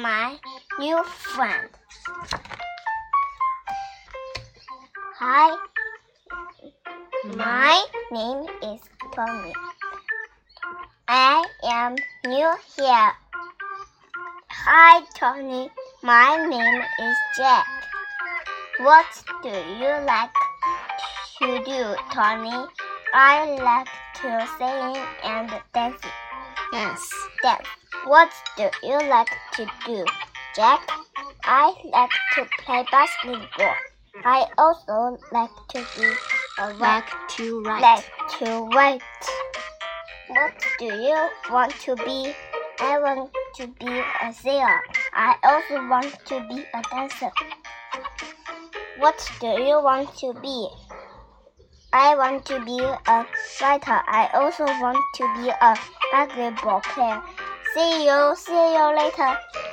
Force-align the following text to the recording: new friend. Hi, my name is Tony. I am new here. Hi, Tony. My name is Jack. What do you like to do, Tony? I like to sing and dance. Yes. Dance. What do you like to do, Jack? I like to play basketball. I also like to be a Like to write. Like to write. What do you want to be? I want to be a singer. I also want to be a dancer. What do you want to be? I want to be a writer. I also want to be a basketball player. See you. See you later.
new 0.00 1.04
friend. 1.04 1.68
Hi, 5.18 5.54
my 7.36 7.84
name 8.10 8.46
is 8.62 8.80
Tony. 9.14 9.52
I 11.06 11.44
am 11.64 11.96
new 12.24 12.50
here. 12.76 13.12
Hi, 14.48 15.04
Tony. 15.14 15.70
My 16.02 16.46
name 16.48 16.80
is 16.80 17.16
Jack. 17.36 17.66
What 18.78 19.04
do 19.42 19.50
you 19.50 19.92
like 20.08 20.32
to 21.40 21.62
do, 21.64 21.94
Tony? 22.14 22.64
I 23.12 23.52
like 23.60 23.88
to 24.22 24.48
sing 24.56 24.96
and 25.24 25.50
dance. 25.74 26.00
Yes. 26.72 27.00
Dance. 27.42 27.79
What 28.06 28.32
do 28.56 28.70
you 28.82 28.98
like 29.08 29.28
to 29.54 29.66
do, 29.86 30.04
Jack? 30.56 30.88
I 31.44 31.74
like 31.84 32.10
to 32.34 32.46
play 32.64 32.84
basketball. 32.90 33.74
I 34.24 34.46
also 34.56 35.18
like 35.32 35.50
to 35.68 35.86
be 35.96 36.12
a 36.58 36.72
Like 36.74 37.10
to 37.36 37.62
write. 37.62 37.82
Like 37.82 38.04
to 38.38 38.68
write. 38.74 39.02
What 40.28 40.64
do 40.78 40.86
you 40.86 41.28
want 41.50 41.74
to 41.80 41.94
be? 41.96 42.32
I 42.80 42.98
want 42.98 43.30
to 43.56 43.66
be 43.66 44.02
a 44.22 44.32
singer. 44.32 44.80
I 45.12 45.36
also 45.44 45.86
want 45.88 46.14
to 46.24 46.40
be 46.48 46.64
a 46.72 46.82
dancer. 46.90 47.30
What 48.98 49.30
do 49.40 49.46
you 49.46 49.82
want 49.82 50.16
to 50.18 50.32
be? 50.40 50.68
I 51.92 52.14
want 52.16 52.46
to 52.46 52.64
be 52.64 52.78
a 52.80 53.26
writer. 53.60 54.00
I 54.06 54.30
also 54.32 54.64
want 54.64 54.98
to 55.16 55.34
be 55.36 55.50
a 55.50 55.76
basketball 56.12 56.80
player. 56.80 57.22
See 57.74 58.06
you. 58.06 58.34
See 58.36 58.74
you 58.74 58.96
later. 58.96 59.69